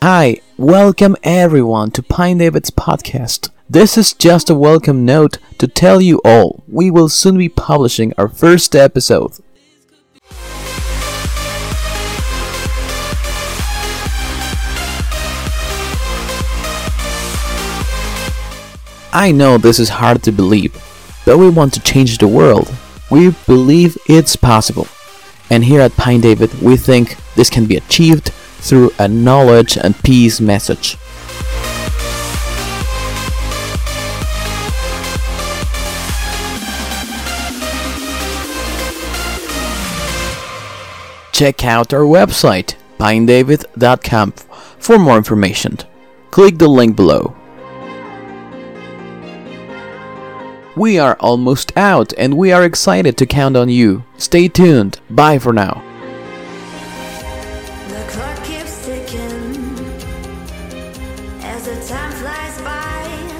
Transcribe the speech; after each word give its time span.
Hi, 0.00 0.36
welcome 0.56 1.16
everyone 1.24 1.90
to 1.90 2.04
Pine 2.04 2.38
David's 2.38 2.70
podcast. 2.70 3.50
This 3.68 3.98
is 3.98 4.12
just 4.12 4.48
a 4.48 4.54
welcome 4.54 5.04
note 5.04 5.38
to 5.58 5.66
tell 5.66 6.00
you 6.00 6.20
all 6.24 6.62
we 6.68 6.88
will 6.88 7.08
soon 7.08 7.36
be 7.36 7.48
publishing 7.48 8.12
our 8.16 8.28
first 8.28 8.76
episode. 8.76 9.32
I 19.12 19.32
know 19.32 19.58
this 19.58 19.80
is 19.80 19.88
hard 19.88 20.22
to 20.22 20.30
believe, 20.30 20.80
but 21.26 21.38
we 21.38 21.50
want 21.50 21.74
to 21.74 21.80
change 21.80 22.18
the 22.18 22.28
world. 22.28 22.72
We 23.10 23.30
believe 23.48 23.98
it's 24.06 24.36
possible. 24.36 24.86
And 25.50 25.64
here 25.64 25.80
at 25.80 25.96
Pine 25.96 26.20
David, 26.20 26.54
we 26.62 26.76
think 26.76 27.16
this 27.34 27.50
can 27.50 27.66
be 27.66 27.76
achieved 27.76 28.30
through 28.58 28.92
a 28.98 29.08
knowledge 29.08 29.76
and 29.76 30.00
peace 30.02 30.40
message. 30.40 30.96
Check 41.32 41.64
out 41.64 41.94
our 41.94 42.00
website, 42.00 42.74
pinedavid.com, 42.98 44.32
for 44.78 44.98
more 44.98 45.16
information. 45.16 45.78
Click 46.32 46.58
the 46.58 46.66
link 46.66 46.96
below. 46.96 47.36
We 50.76 50.98
are 50.98 51.16
almost 51.20 51.76
out 51.76 52.12
and 52.18 52.36
we 52.36 52.52
are 52.52 52.64
excited 52.64 53.16
to 53.18 53.26
count 53.26 53.56
on 53.56 53.68
you. 53.68 54.04
Stay 54.16 54.48
tuned. 54.48 55.00
Bye 55.10 55.38
for 55.38 55.52
now. 55.52 55.87
as 61.48 61.64
the 61.64 61.94
time 61.94 62.12
flies 62.12 62.60
by. 62.60 63.37